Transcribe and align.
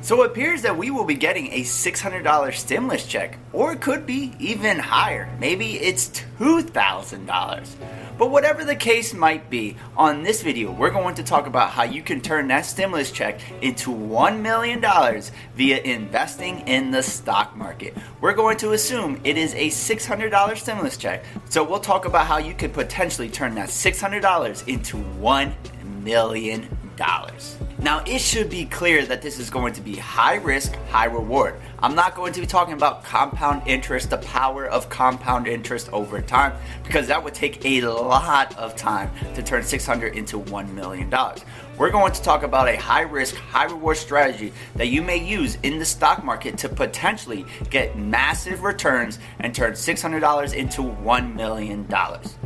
So 0.00 0.22
it 0.22 0.26
appears 0.26 0.62
that 0.62 0.76
we 0.76 0.90
will 0.90 1.04
be 1.04 1.14
getting 1.14 1.52
a 1.52 1.62
$600 1.62 2.54
stimulus 2.54 3.04
check, 3.06 3.38
or 3.52 3.72
it 3.72 3.80
could 3.80 4.06
be 4.06 4.32
even 4.38 4.78
higher. 4.78 5.28
Maybe 5.40 5.78
it's 5.78 6.08
$2,000. 6.38 7.68
But 8.16 8.30
whatever 8.30 8.64
the 8.64 8.74
case 8.74 9.12
might 9.14 9.50
be, 9.50 9.76
on 9.96 10.22
this 10.22 10.42
video, 10.42 10.72
we're 10.72 10.90
going 10.90 11.14
to 11.16 11.22
talk 11.22 11.46
about 11.46 11.70
how 11.70 11.84
you 11.84 12.02
can 12.02 12.20
turn 12.20 12.48
that 12.48 12.66
stimulus 12.66 13.12
check 13.12 13.40
into 13.62 13.90
$1 13.90 14.40
million 14.40 14.80
via 15.54 15.78
investing 15.82 16.66
in 16.66 16.90
the 16.90 17.02
stock 17.02 17.56
market. 17.56 17.96
We're 18.20 18.34
going 18.34 18.56
to 18.58 18.72
assume 18.72 19.20
it 19.24 19.36
is 19.36 19.54
a 19.54 19.68
$600 19.68 20.56
stimulus 20.56 20.96
check. 20.96 21.24
So 21.48 21.62
we'll 21.62 21.80
talk 21.80 22.06
about 22.06 22.26
how 22.26 22.38
you 22.38 22.54
could 22.54 22.72
potentially 22.72 23.28
turn 23.28 23.54
that 23.56 23.68
$600 23.68 24.68
into 24.68 24.96
$1 24.96 25.54
million. 26.02 26.68
Now, 27.80 28.02
it 28.04 28.18
should 28.18 28.50
be 28.50 28.64
clear 28.64 29.06
that 29.06 29.22
this 29.22 29.38
is 29.38 29.50
going 29.50 29.72
to 29.74 29.80
be 29.80 29.94
high 29.94 30.34
risk, 30.36 30.74
high 30.90 31.04
reward. 31.04 31.60
I'm 31.78 31.94
not 31.94 32.16
going 32.16 32.32
to 32.32 32.40
be 32.40 32.46
talking 32.46 32.74
about 32.74 33.04
compound 33.04 33.62
interest, 33.66 34.10
the 34.10 34.18
power 34.18 34.66
of 34.66 34.88
compound 34.88 35.46
interest 35.46 35.88
over 35.92 36.20
time, 36.20 36.54
because 36.82 37.06
that 37.06 37.22
would 37.22 37.34
take 37.34 37.64
a 37.64 37.82
lot 37.82 38.56
of 38.58 38.74
time 38.74 39.12
to 39.36 39.44
turn 39.44 39.62
600 39.62 40.16
into 40.16 40.40
$1 40.40 40.74
million. 40.74 41.08
We're 41.78 41.90
going 41.90 42.12
to 42.12 42.22
talk 42.22 42.42
about 42.42 42.66
a 42.66 42.76
high 42.76 43.02
risk, 43.02 43.36
high 43.36 43.66
reward 43.66 43.98
strategy 43.98 44.52
that 44.74 44.88
you 44.88 45.00
may 45.00 45.16
use 45.16 45.56
in 45.62 45.78
the 45.78 45.84
stock 45.84 46.24
market 46.24 46.58
to 46.58 46.68
potentially 46.68 47.46
get 47.70 47.96
massive 47.96 48.64
returns 48.64 49.20
and 49.38 49.54
turn 49.54 49.74
$600 49.74 50.54
into 50.54 50.82
$1 50.82 51.34
million. 51.36 51.86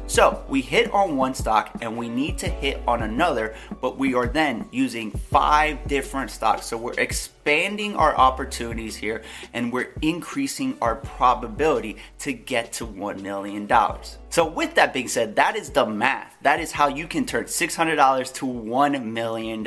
So, 0.07 0.44
we 0.48 0.62
hit 0.62 0.92
on 0.92 1.18
one 1.18 1.33
stock 1.33 1.77
and 1.81 1.98
we 1.98 2.10
need 2.10 2.38
to 2.39 2.48
hit 2.48 2.81
on 2.88 3.04
another, 3.04 3.56
but 3.81 3.98
we 3.98 4.13
are 4.16 4.28
then 4.28 4.68
using 4.71 5.12
five 5.12 5.88
different 5.88 6.31
stocks. 6.31 6.66
So 6.68 6.78
we're 6.78 7.00
expanding 7.45 7.95
our 7.95 8.18
opportunities 8.18 8.95
here 8.95 9.21
and 9.53 9.71
we're 9.71 9.94
increasing 10.01 10.75
our 10.81 10.95
probability 10.95 11.95
to 12.18 12.33
get 12.33 12.74
to 12.74 12.88
$1 12.88 13.21
million. 13.21 13.69
So, 14.30 14.47
with 14.50 14.74
that 14.74 14.94
being 14.94 15.07
said, 15.07 15.36
that 15.36 15.56
is 15.56 15.69
the 15.69 15.86
math. 15.86 16.36
That 16.42 16.59
is 16.59 16.71
how 16.71 16.88
you 16.88 17.07
can 17.07 17.24
turn 17.27 17.44
$600 17.44 18.33
to 18.33 18.45
$1 18.47 19.03
million. 19.03 19.63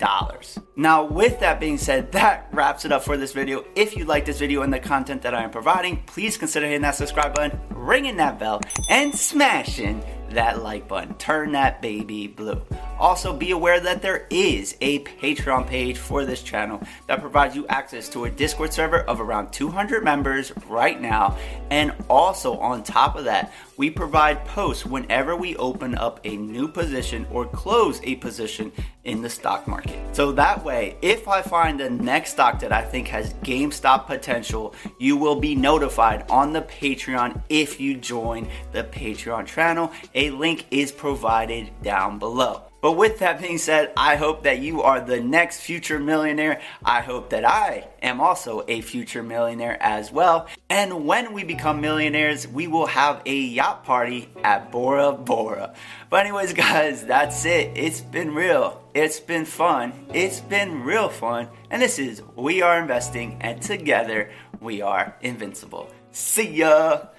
Now, 0.75 1.03
with 1.03 1.39
that 1.39 1.59
being 1.59 1.79
said, 1.79 2.11
that 2.11 2.47
wraps 2.51 2.85
it 2.85 2.91
up 2.91 3.03
for 3.03 3.17
this 3.17 3.33
video. 3.33 3.65
If 3.73 3.97
you 3.97 4.05
like 4.05 4.25
this 4.25 4.37
video 4.37 4.61
and 4.61 4.71
the 4.71 4.79
content 4.79 5.23
that 5.23 5.33
I 5.33 5.41
am 5.41 5.49
providing, 5.49 6.03
please 6.05 6.37
consider 6.37 6.67
hitting 6.67 6.83
that 6.83 6.93
subscribe 6.93 7.33
button, 7.33 7.59
ringing 7.71 8.17
that 8.17 8.37
bell, 8.37 8.61
and 8.87 9.15
smashing 9.15 10.03
that 10.29 10.61
like 10.61 10.87
button. 10.87 11.15
Turn 11.15 11.53
that 11.53 11.81
baby 11.81 12.27
blue. 12.27 12.61
Also, 12.99 13.33
be 13.33 13.51
aware 13.51 13.79
that 13.79 14.01
there 14.01 14.27
is 14.29 14.75
a 14.81 14.99
Patreon 14.99 15.67
page 15.67 15.97
for 15.97 16.25
this 16.25 16.41
channel 16.43 16.81
that 17.07 17.21
provides 17.21 17.55
you 17.55 17.67
access 17.67 18.07
to 18.09 18.25
a 18.25 18.29
Discord 18.29 18.73
server 18.73 19.01
of 19.01 19.19
around 19.19 19.51
200 19.51 20.03
members 20.03 20.51
right 20.67 20.99
now. 21.01 21.37
And 21.69 21.93
also, 22.09 22.57
on 22.57 22.83
top 22.83 23.15
of 23.15 23.25
that, 23.25 23.51
we 23.77 23.89
provide 23.89 24.45
posts 24.45 24.85
whenever 24.85 25.35
we 25.35 25.55
open 25.55 25.95
up 25.95 26.19
a 26.23 26.37
new 26.37 26.67
position 26.67 27.25
or 27.31 27.45
close 27.45 27.99
a 28.03 28.15
position 28.15 28.71
in 29.03 29.21
the 29.21 29.29
stock 29.29 29.67
market. 29.67 29.99
So 30.15 30.31
that 30.33 30.63
way, 30.63 30.95
if 31.01 31.27
I 31.27 31.41
find 31.41 31.79
the 31.79 31.89
next 31.89 32.31
stock 32.31 32.59
that 32.59 32.71
I 32.71 32.83
think 32.83 33.07
has 33.07 33.33
GameStop 33.35 34.07
potential, 34.07 34.75
you 34.99 35.17
will 35.17 35.39
be 35.39 35.55
notified 35.55 36.29
on 36.29 36.53
the 36.53 36.61
Patreon 36.61 37.41
if 37.49 37.79
you 37.79 37.97
join 37.97 38.47
the 38.71 38.83
Patreon 38.83 39.45
channel. 39.45 39.91
A 40.13 40.29
link 40.29 40.65
is 40.71 40.91
provided 40.91 41.71
down 41.81 42.19
below. 42.19 42.63
But 42.83 42.97
with 42.97 43.19
that 43.19 43.39
being 43.39 43.59
said, 43.59 43.93
I 43.95 44.17
hope 44.17 44.43
that 44.43 44.59
you 44.59 44.81
are 44.81 44.99
the 44.99 45.21
next 45.21 45.61
future 45.61 45.99
millionaire. 45.99 46.59
I 46.83 46.99
hope 46.99 47.29
that 47.29 47.45
I 47.45 47.87
am 48.01 48.19
also 48.19 48.65
a 48.67 48.81
future 48.81 49.23
millionaire 49.23 49.81
as 49.81 50.11
well. 50.11 50.49
And 50.69 51.05
when 51.05 51.31
we 51.31 51.45
become 51.45 51.79
millionaires, 51.79 52.45
we 52.45 52.67
will 52.67 52.87
have 52.87 53.21
a 53.25 53.33
yacht 53.33 53.85
party 53.85 54.27
at 54.43 54.69
Bora 54.69 55.13
Bora. 55.13 55.73
But, 56.09 56.25
anyways, 56.25 56.51
guys, 56.65 57.05
that's 57.05 57.45
it. 57.45 57.71
It's 57.73 58.01
been 58.01 58.35
real. 58.35 58.83
It's 58.93 59.21
been 59.21 59.45
fun. 59.45 59.93
It's 60.13 60.41
been 60.41 60.83
real 60.83 61.07
fun. 61.07 61.47
And 61.69 61.81
this 61.81 61.97
is 61.99 62.21
We 62.35 62.61
Are 62.61 62.77
Investing, 62.77 63.37
and 63.39 63.61
together 63.61 64.29
we 64.59 64.81
are 64.81 65.15
invincible. 65.21 65.89
See 66.11 66.49
ya! 66.49 67.12